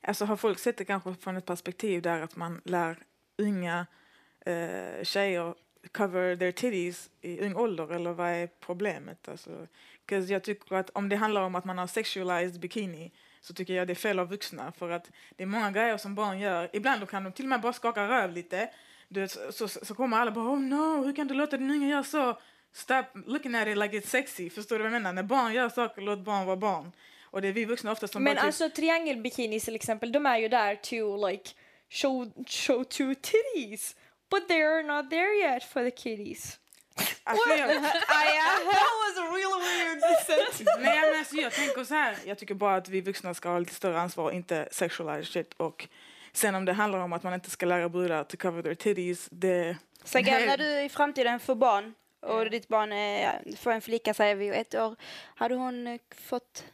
[0.00, 2.98] Alltså har folk sett det kanske från ett perspektiv där att man lär
[3.38, 3.86] unga
[4.46, 5.54] eh, tjejer
[5.92, 9.28] cover their titties i ung ålder eller vad är problemet?
[9.28, 9.66] Alltså,
[10.28, 13.86] jag tycker att om det handlar om att man har sexualized bikini så tycker jag
[13.86, 16.70] det är fel av vuxna för att det är många grejer som barn gör.
[16.72, 18.70] Ibland kan de till och med bara skaka röv lite.
[19.08, 21.88] Du så, så, så kommer alla bara oh no, hur kan du låta din unge
[21.88, 22.38] göra så?
[22.72, 24.50] Stop looking at it like it's sexy.
[24.50, 25.12] Förstår du vad jag menar?
[25.12, 26.92] När barn gör saker, låt barn vara barn.
[27.30, 30.26] Och det är vi vuxna ofta som Men bara typ, alltså triangelbikinis till exempel, de
[30.26, 31.50] är ju där to like
[31.90, 33.96] show, show two titties.
[34.30, 36.58] But they're not there yet for the kitties.
[37.24, 37.70] Alltså, jag,
[38.08, 38.82] Ah, ja.
[39.04, 40.00] was really weird.
[40.80, 42.16] nej, men alltså, jag tänker så här.
[42.24, 45.54] Jag tycker bara att vi vuxna ska ha lite större ansvar och inte sexualize shit.
[45.56, 45.88] Och
[46.32, 49.28] sen om det handlar om att man inte ska lära brudar to cover their titties,
[49.30, 49.76] det...
[50.04, 54.34] Sagan, när du i framtiden får barn och ditt barn är, får en flicka säger
[54.34, 54.96] vi ett år,
[55.34, 56.64] hade hon eh, fått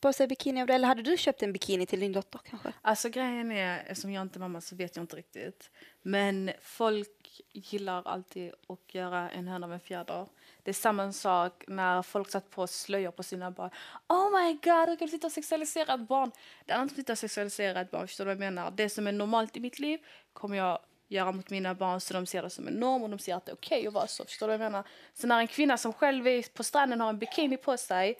[0.00, 2.72] på sig bikini av det eller hade du köpt en bikini till din dotter kanske?
[2.82, 5.70] Alltså grejen är, eftersom jag inte är mamma så vet jag inte riktigt.
[6.02, 10.26] Men folk gillar alltid att göra en höna med fjäder.
[10.62, 13.70] Det är samma sak när folk satt på slöjor på sina barn.
[14.08, 16.30] Oh my god, hur kan du sitta och sexualisera ett barn?
[16.66, 18.70] Det är inte att sitta och sexualisera ett barn, förstår du vad jag menar?
[18.70, 20.00] Det som är normalt i mitt liv
[20.32, 23.18] kommer jag göra mot mina barn så de ser det som en norm och de
[23.18, 24.24] ser att det är okej okay att vara så.
[24.24, 24.88] Förstår du vad jag menar?
[25.14, 28.18] Så när en kvinna som själv är på stranden har en bikini på sig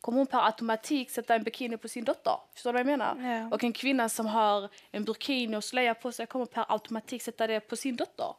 [0.00, 2.36] kommer hon per automatik sätta en bikini på sin dotter.
[2.54, 3.30] Förstår du vad jag menar?
[3.30, 3.54] Ja.
[3.54, 7.46] Och en kvinna som har en burkini och slöja på sig kommer per automatik sätta
[7.46, 8.34] det på sin dotter.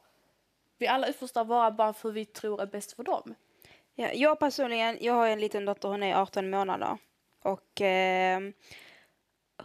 [0.78, 3.36] Vi alla uppfostrar våra barn för vi tror är bäst för dem.
[3.96, 6.98] Ja, jag personligen, jag har en liten dotter, hon är 18 månader.
[7.44, 8.42] Och eh,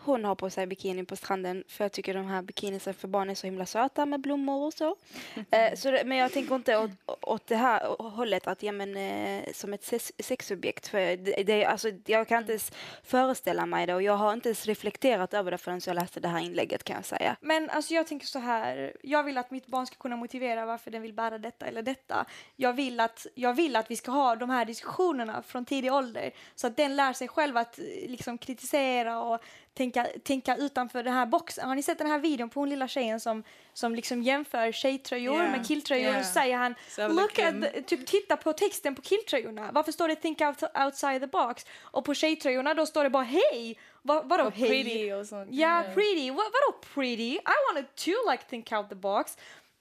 [0.02, 3.30] hon har på sig bikini på stranden för jag tycker de här bikinisen för barn
[3.30, 4.96] är så himla söta med blommor och så.
[5.50, 9.52] eh, så men jag tänker inte åt, åt det här hållet att ja, men, eh,
[9.52, 10.88] som ett sex, sexobjekt.
[10.88, 14.48] För det, det, alltså, jag kan inte ens föreställa mig det och jag har inte
[14.48, 17.36] ens reflekterat över det förrän jag läste det här inlägget kan jag säga.
[17.40, 20.90] Men alltså jag tänker så här, jag vill att mitt barn ska kunna motivera varför
[20.90, 22.26] den vill bära detta eller detta.
[22.56, 26.30] Jag vill att, jag vill att vi ska ha de här diskussionerna från tidig ålder
[26.54, 29.40] så att den lär sig själv att eh, liksom kritisera och
[29.74, 31.68] tänka, tänka utanför den här boxen.
[31.68, 35.34] Har ni sett den här videon på hon lilla tjejen som, som liksom jämför tjejtröjor
[35.34, 36.18] Yeah, med killtröjor yeah.
[36.18, 39.70] och säger han look at the, typ titta på texten på killtröjorna.
[39.72, 41.66] Varför står det think out, outside the box?
[41.80, 43.78] Och på tjejtröjorna då står det bara hej.
[44.02, 44.68] Va, vadå hej?
[44.68, 45.48] pretty och sånt.
[45.52, 45.94] Ja, Yeah.
[45.94, 46.30] pretty.
[46.30, 47.32] Vad, vadå pretty?
[47.34, 49.36] I wanted to like think out the box.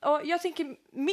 [0.05, 1.11] Och jag tänker, me,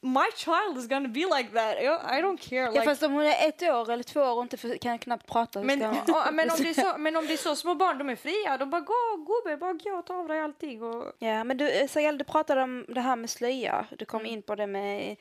[0.00, 1.78] my child is gonna be like that.
[1.78, 2.60] I, don't care.
[2.64, 4.98] Ja, Like, fast om hon är ett år eller två år och inte för, kan
[4.98, 5.62] knappt prata.
[5.62, 5.94] men, och,
[6.32, 8.58] men, om det är så, men om det är så små barn, de är fria.
[8.58, 10.82] De bara gå gubbe, bara gå och ta av dig allting.
[10.82, 13.86] Och, Ja, men du, eh, Sayal, du pratade om det här med slöja.
[13.98, 14.32] Du kom Mm.
[14.32, 15.16] in på det med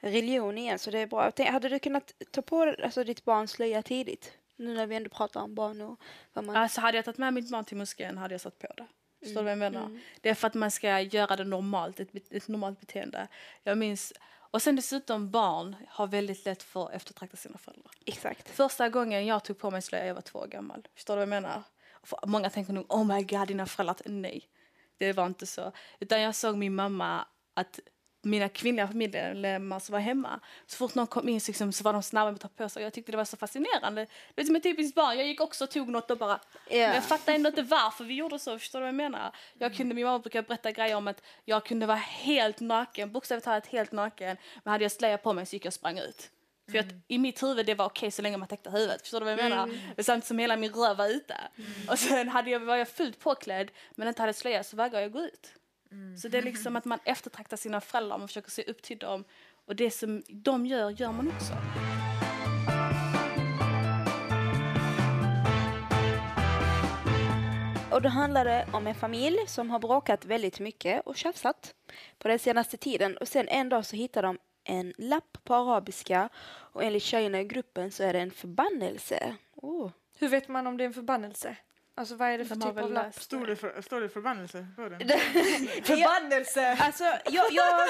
[0.00, 1.30] religion igen, så det är bra.
[1.30, 4.32] Tänkte, Hade du kunnat ta på alltså, ditt barns slöja tidigt?
[4.56, 6.00] Nu när vi ändå pratar om barn och
[6.32, 6.56] vad man...
[6.56, 8.86] Alltså hade jag tagit med mitt barn till moskén hade jag satt på det.
[9.20, 9.84] Förstår du vad jag menar?
[9.84, 10.00] mm.
[10.20, 13.28] Det är för att man ska göra det normalt, ett, ett normalt beteende.
[13.62, 14.12] Jag minns,
[14.50, 17.92] och sen dessutom barn har väldigt lätt för att eftertrakta sina föräldrar.
[18.06, 18.48] Exakt.
[18.48, 20.88] Första gången jag tog på mig slöja jag var två år gammal.
[20.94, 21.62] Förstår du vad jag menar?
[22.02, 23.96] För, många tänker nog, oh my god, dina föräldrar.
[24.04, 24.48] Nej,
[24.98, 25.72] det var inte så.
[26.00, 27.80] Utan jag såg min mamma att
[28.22, 31.92] mina kvinnliga familjemedlemmar som var hemma, så fort någon kom in så, liksom, så var
[31.92, 32.82] de snabba med att ta på sig.
[32.82, 34.06] Jag tyckte det var så fascinerande.
[34.34, 35.18] Det är som ett typiskt barn.
[35.18, 36.40] Jag gick också och tog något och bara...
[36.70, 36.76] Ja.
[36.76, 38.58] Men jag fattar ändå inte varför vi gjorde så.
[38.58, 39.36] Förstår du vad jag menar?
[39.58, 43.44] Jag kunde, min mamma brukar berätta grejer om att jag kunde vara helt naken, bokstavligt
[43.44, 44.36] talat helt naken.
[44.64, 46.30] Men hade jag slöja på mig så gick jag och sprang ut.
[46.70, 49.02] För att i mitt huvud det var okej så länge man täckte huvudet.
[49.02, 49.66] Förstår du vad jag menar?
[49.96, 51.36] Men Samtidigt som hela min röv var ute.
[51.90, 55.12] Och sen hade jag, var jag fullt påklädd men inte hade slöja så vägrade jag
[55.12, 55.52] gå ut.
[56.16, 59.24] Så det är liksom att man eftertraktar sina föräldrar, man försöker se upp till dem.
[59.66, 61.52] Och det som de gör, gör man också.
[67.90, 71.74] Och då handlar det om en familj som har bråkat väldigt mycket och tjafsat
[72.18, 73.16] på den senaste tiden.
[73.16, 77.44] Och sen en dag så hittar de en lapp på arabiska och enligt tjejerna i
[77.44, 79.36] gruppen så är det en förbannelse.
[79.56, 79.90] Oh.
[80.18, 81.56] hur vet man om det är en förbannelse?
[81.98, 83.14] Alltså vad är det för De typ av lapp?
[83.14, 85.08] Står det, för, står det förbannelse på den?
[85.84, 86.76] Förbannelse!
[86.80, 87.88] Alltså, jag, jag,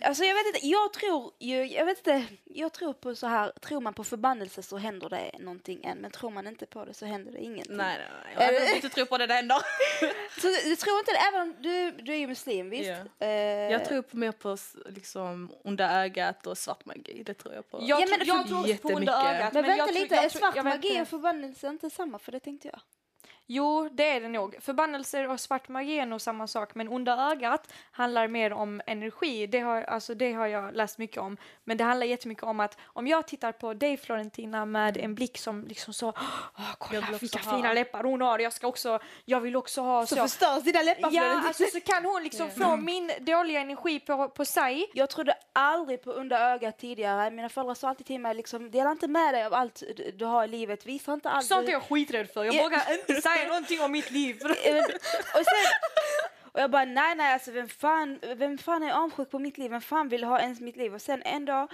[0.00, 3.52] alltså jag vet inte, jag tror ju, jag vet inte, jag tror på så här,
[3.60, 6.94] tror man på förbannelse så händer det någonting än, men tror man inte på det
[6.94, 7.76] så händer det ingenting.
[7.76, 8.46] Nej, nej, nej.
[8.54, 9.56] Jag vill inte tro på det, det händer.
[10.40, 12.88] Så du, du tror inte det, även om du, du är ju muslim, visst?
[13.18, 13.26] Ja.
[13.26, 14.56] Eh, Jag tror på mer på
[14.86, 17.22] liksom onda ögat och svart magi.
[17.26, 17.78] Det tror jag på.
[17.80, 19.52] Jag, Ja, tror- men jag tror på onda ögat.
[19.52, 22.18] Men, vänta jag tror- lite, jag är svart magi och förbannelse inte samma?
[22.18, 22.80] För det tänkte jag.
[23.52, 24.56] Jo, det är det nog.
[24.60, 29.46] Förbannelser och svart magi är nog samma sak, men onda ögat handlar mer om energi.
[29.46, 31.36] Det har, alltså, det har jag läst mycket om.
[31.64, 35.38] Men det handlar jättemycket om att om jag tittar på dig Florentina med en blick
[35.38, 39.40] som liksom så, Åh, kolla vilka ha." fina läppar hon har, jag ska också, jag
[39.40, 40.22] vill också ha Så så.
[40.22, 41.48] förstörs dina läppar Ja, Florentina.
[41.48, 44.90] alltså så kan hon liksom få min dåliga energi på, på sig.
[44.94, 47.30] Jag trodde aldrig på onda ögat tidigare.
[47.30, 49.82] Mina föräldrar sa alltid till mig liksom, dela inte med dig av allt
[50.16, 50.86] du- har i livet.
[50.86, 51.46] Visa inte allt.
[51.46, 52.44] Sånt är jag skiträdd för.
[52.44, 52.62] Jag Ja.
[52.62, 54.38] vågar inte säga någonting om mitt liv.
[54.42, 54.76] Eh,
[55.34, 55.66] och, sen,
[56.52, 59.70] och jag bara, nej, nej, alltså vem fan, vem fan är avundsjuk på mitt liv?
[59.70, 60.94] Vem fan vill ha ens mitt liv?
[60.94, 61.68] Och sen en dag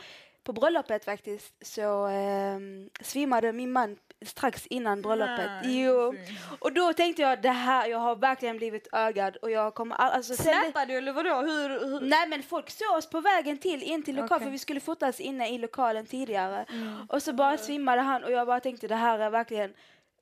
[0.45, 2.59] på bröllopet faktiskt så eh,
[3.01, 5.51] svimmade min man strax innan bröllopet.
[5.63, 6.15] Nej, Jo.
[6.59, 10.13] Och då tänkte jag det här, jag har verkligen blivit ögad och jag kommer all,
[10.13, 11.35] alltså, Snappade du eller vadå?
[11.35, 12.01] Hur, hur?
[12.01, 14.47] Nej men folk såg oss på vägen till in till lokalen Okej.
[14.47, 16.67] för vi skulle fotas inne i lokalen tidigare.
[17.09, 19.75] Och så bara svimmade han och jag bara tänkte det här är verkligen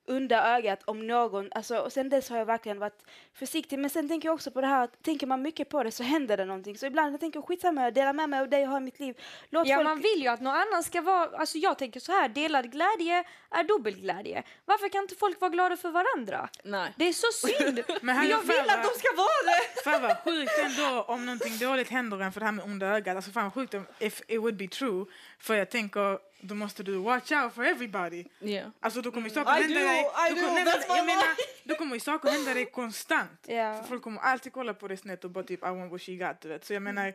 [0.07, 3.79] under ögat om någon, alltså, och sen dess har jag verkligen varit försiktig.
[3.79, 6.03] Men sen tänker jag också på det här att tänker man mycket på det så
[6.03, 6.77] händer det någonting.
[6.77, 8.83] Så ibland jag tänker jag skitsamma, jag delar med mig av det jag har i
[8.83, 9.15] mitt liv.
[9.49, 9.87] Låt Ja, folk...
[9.87, 11.37] man vill ju att någon annan ska vara...
[11.37, 14.43] Alltså jag tänker så här, delad glädje är dubbel glädje.
[14.65, 16.49] Varför kan inte folk vara glada för varandra?
[16.63, 16.93] Nej.
[16.97, 17.83] Det är så synd!
[18.01, 19.81] Men Men jag vill fan att de ska vara det!
[19.83, 23.15] Fan vad sjukt ändå om någonting dåligt händer en för det här med onda ögat.
[23.15, 25.05] Alltså fan vad sjukt om if it would be true.
[25.39, 28.25] För jag tänker, då måste du watch out for everybody.
[28.41, 28.69] Yeah.
[28.79, 30.01] Alltså då kommer ju saker hända dig.
[30.01, 31.27] I då do, my jag menar,
[31.63, 33.29] då kommer ju saker hända dig konstant.
[33.47, 33.77] Ja.
[33.77, 36.15] För folk kommer alltid kolla på dig snett och bara typ I want what she
[36.15, 36.65] got, du vet.
[36.65, 37.13] Så jag menar,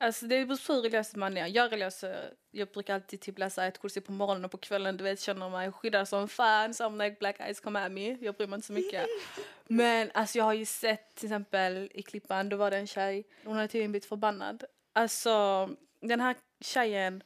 [0.00, 1.46] Alltså det beror på hur religiös man är.
[1.46, 2.14] Jag är religiös, så
[2.50, 4.96] jag brukar alltid typ läsa ett kursi på morgonen och på kvällen.
[4.96, 6.74] Du vet, känner mig skyddad som fan.
[6.74, 8.16] Som när Black Eyes come at me.
[8.20, 9.06] Jag bryr mig inte så mycket.
[9.68, 13.26] Men alltså jag har ju sett till exempel i Klippan, då var det en tjej.
[13.44, 14.64] Hon hade tydligen blivit förbannad.
[14.92, 15.68] Alltså
[16.00, 17.22] den här tjejen,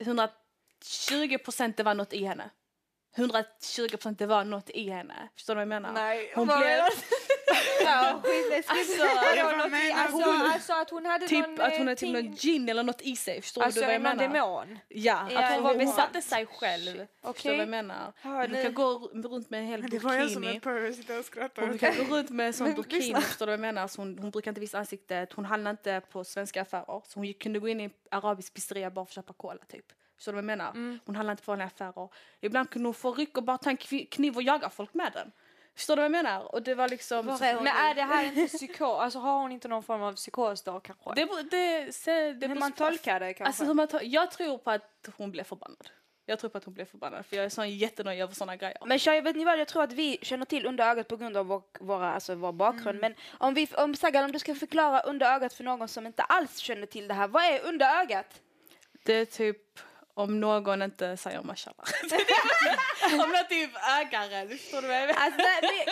[0.00, 2.50] 120 procent det var något i henne.
[3.16, 5.28] 120 procent det var något i henne.
[5.34, 5.92] Förstår du vad jag menar?
[5.92, 6.82] Nej, hon blev...
[7.88, 8.70] Ja, skitläskigt.
[8.70, 11.60] Alltså, i- alltså, hon- alltså att hon hade typ någon...
[11.60, 13.42] att hon eh, hade typ någon gin eller något i sig.
[13.42, 14.28] Förstår Alltså du vad jag menar?
[14.28, 14.78] demon.
[14.88, 15.96] Ja, Ja, att hon, var hon besatt.
[15.96, 17.06] satte sig själv.
[17.22, 18.12] Förstår du vad jag menar?
[18.22, 20.60] Ja, Hon kan gå runt med en hel men det var jag som burkini.
[20.60, 21.66] purr, sitter och skrattar.
[21.66, 23.88] Hon kan gå runt med en sån burkini, förstår du vad jag menar?
[23.88, 27.02] Så hon, hon brukar inte visa ansiktet, hon handlar inte på svenska affärer.
[27.08, 29.84] Så hon kunde gå in i en arabisk pizzeria bara för att köpa cola typ.
[30.16, 30.70] Förstår du vad jag menar?
[30.70, 30.98] Mm.
[31.04, 32.08] Hon handlar inte på vanliga affärer.
[32.40, 33.76] Ibland kunde hon få ryck och bara ta en
[34.10, 35.32] kniv och jaga folk med den.
[35.78, 36.54] Förstår du vad jag menar?
[36.54, 37.26] Och det var liksom...
[37.26, 37.64] Var är hon?
[37.64, 39.00] Men är det här inte psykos?
[39.00, 41.12] Alltså har hon inte någon form av psykos då kanske?
[41.14, 43.44] det, det, se- det Hur man tolkar det kanske.
[43.44, 45.88] Alltså, hur man jag tror på att hon blev förbannad.
[46.26, 48.78] Jag tror på att hon blev förbannad för jag är sån jättenöjd över såna grejer.
[48.86, 49.58] Men tjejer, vet ni vad?
[49.58, 52.52] Jag tror att vi känner till under ögat på grund av vår, våra, alltså vår
[52.52, 53.00] bakgrund.
[53.00, 56.22] Men om, vi, om Sagan, om du ska förklara under ögat för någon som inte
[56.22, 57.28] alls känner till det här.
[57.28, 58.40] Vad är under ögat?
[59.04, 59.80] Det är typ
[60.18, 61.86] om någon inte säger mashallah.
[63.24, 65.20] om det typ ägaren, förstår du vad jag menar?
[65.20, 65.40] Alltså,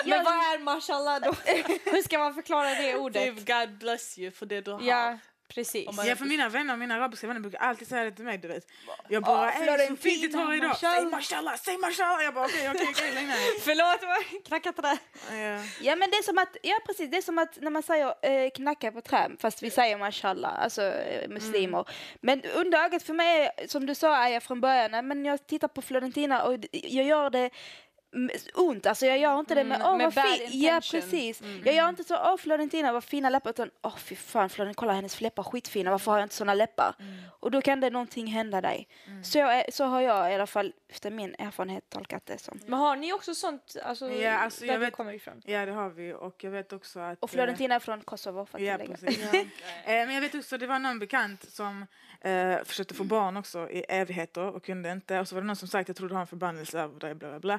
[0.05, 1.35] Men vad är mashallah då?
[1.91, 3.37] Hur ska man förklara det ordet?
[3.37, 4.83] Typ God bless you för det du har.
[4.83, 5.89] Ja, precis.
[6.07, 8.67] Ja, för mina vänner, mina arabiska vänner brukar alltid säga det till mig, du vet.
[9.09, 10.77] Jag bara, Åh, ey, så Florentina, fint ditt hår idag.
[10.77, 12.25] Säg mashallah." säg mashallah.
[12.25, 13.45] Jag bara, okej, okej, okej, lugna dig.
[13.61, 14.99] Förlåt, jag knackat det.
[15.37, 15.63] Ja.
[15.81, 18.15] ja men det är som att, ja precis, det är som att när man säger
[18.23, 21.89] eh, knacka på trä, fast vi säger mashallah, alltså eh, muslimer.
[22.21, 25.69] Men under ögat för mig, som du sa är jag från början, men jag tittar
[25.69, 27.51] på Florentina och jag gör det mm,
[28.55, 31.41] ont, alltså jag gör inte det med Mm, åh med vad fint, ja precis.
[31.65, 34.93] Jag gör inte så åh Florentina vad fina läppar utan åh fy fan Florentina, kolla
[34.93, 36.95] hennes läppar skitfina, varför har jag inte såna läppar?
[37.41, 38.89] Och då kan det någonting hända dig.
[39.25, 42.61] Så, jag, så har jag i alla fall efter min erfarenhet tolkat det som.
[42.67, 45.43] Men har ni också sånt, alltså, Ja, alltså, där jag vet- kommer ifrån?
[45.45, 46.13] ja, det har vi.
[46.13, 47.19] Och jag vet också att...
[47.21, 49.19] Och Florentina är från Kosovo för att Ja, precis.
[49.35, 49.47] eh,
[49.85, 51.87] men jag vet också, det var någon bekant som
[52.21, 55.21] eh, försökte få barn också i evigheter och kunde inte.
[55.21, 57.15] Och så var det någon som sagt, jag tror du har en förbannelse över dig,
[57.15, 57.59] bla bla bla.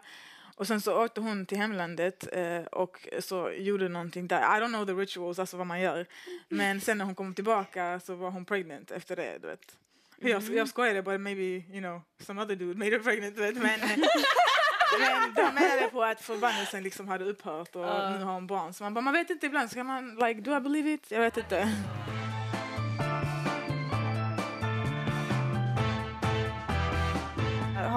[0.57, 4.41] Och sen så åkte hon till hemlandet eh, och så gjorde någonting där.
[4.41, 6.05] I don't know the rituals, alltså vad man gör.
[6.49, 9.77] Men sen när hon kom tillbaka så var hon pregnant efter det, du vet.
[10.19, 13.55] Jag, jag skojade bara, maybe, you know, some other dude made her pregnant, du vet.
[13.55, 13.79] Men,
[14.99, 18.09] men de menade på att förbannelsen liksom hade upphört och Ja.
[18.09, 18.73] nu har hon barn.
[18.73, 21.11] Så man bara, man vet inte ibland, ska man, like, do I believe it?
[21.11, 21.69] Jag vet inte.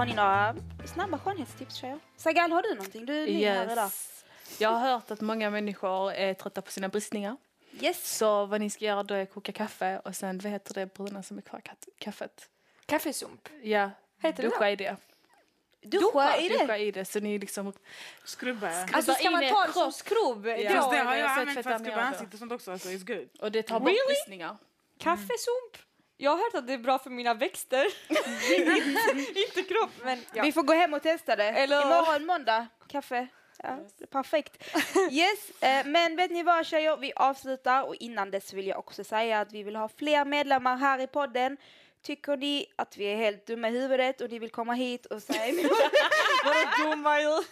[0.00, 0.56] Har ni några
[0.94, 1.98] snabba skönhetstips tjejer?
[2.16, 3.06] Sagal, har du någonting?
[3.06, 3.84] Du är ny här idag.
[3.84, 4.24] Yes.
[4.58, 7.36] Jag har hört att många människor är trötta på sina bristningar.
[7.80, 8.16] Yes.
[8.18, 10.94] Så vad ni ska göra då är att koka kaffe och sen vad heter det
[10.94, 11.62] bruna som är kvar
[11.98, 12.48] kaffet?
[12.86, 13.48] Kaffesump.
[13.62, 14.96] Ja, Heter det duscha i det.
[15.82, 16.58] Duscha i det.
[16.58, 17.72] Duscha i det så ni liksom
[18.24, 18.70] Skrubba.
[18.92, 20.46] Alltså ska in man ta det som skrubb?
[20.46, 20.70] Ja.
[20.70, 22.02] Fast det i har jag så använt för att skrubba det.
[22.02, 23.28] ansiktet och sånt också, alltså it's good.
[23.40, 24.00] och det tar bort Really?
[24.08, 24.56] bristningar.
[24.98, 25.89] Kaffesump?
[26.22, 27.86] Jag har hört att det är bra för mina växter.
[29.48, 30.42] inte kropp, men ja.
[30.42, 31.44] Vi får gå hem och testa det.
[31.44, 33.26] Eller- Imorgon måndag, kaffe.
[33.62, 33.68] Ja,
[34.00, 34.64] är perfekt.
[35.10, 39.04] Yes, eh, men vet ni vad tjejer, vi avslutar och innan dess vill jag också
[39.04, 41.56] säga att vi vill ha fler medlemmar här i podden.
[42.02, 45.22] Tycker ni att vi är helt dumma i huvudet och ni vill komma hit och
[45.22, 45.70] säga emot?
[46.44, 47.42] Vadå dumma ju?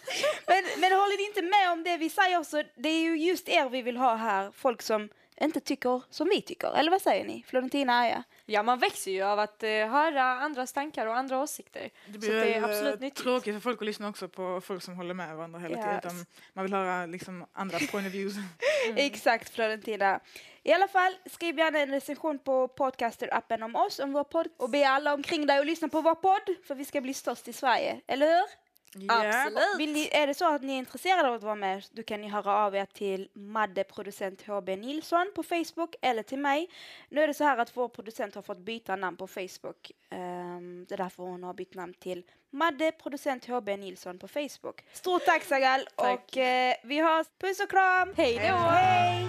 [0.47, 3.49] men, men håller ni inte med om det vi säger så det är ju just
[3.49, 5.09] er vi vill ha här, folk som
[5.45, 6.77] inte tycker som vi tycker.
[6.77, 7.43] Eller vad säger ni?
[7.47, 8.23] Florentina Aja?
[8.45, 11.89] Ja, man växer ju av att eh, höra andras tankar och andra åsikter.
[12.07, 13.23] Det Så blir det är väl, absolut eh, nyttigt.
[13.23, 15.93] tråkigt för folk att lyssna också på folk som håller med varandra hela tiden.
[15.93, 16.05] Yes.
[16.05, 18.33] Utan man vill höra liksom andra point of views.
[18.95, 20.19] Exakt Florentina.
[20.63, 24.69] I alla fall, skriv gärna en recension på podcaster-appen om oss, om vår podd och
[24.69, 27.53] be alla omkring dig att lyssna på vår podd för vi ska bli störst i
[27.53, 28.68] Sverige, eller hur?
[29.09, 29.79] Absolut.
[29.79, 32.21] Vill ni, är det så att ni är intresserade av att vara med, då kan
[32.21, 36.69] ni höra av er till Madde producent HB Nilsson på Facebook eller till mig.
[37.09, 39.91] Nu är det så här att vår producent har fått byta namn på Facebook.
[40.11, 44.83] Um, det är därför hon har bytt namn till Madde producent HB Nilsson på Facebook.
[44.93, 46.21] Stort tack Sagal Tack.
[46.23, 47.27] och eh, vi hörs.
[47.41, 48.13] Puss och kram!
[48.17, 48.55] Hej då!
[48.55, 49.27] Hej!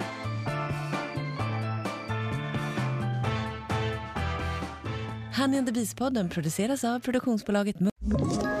[5.37, 8.60] Honey and the Beast-podden produceras av produktionsbolaget Ett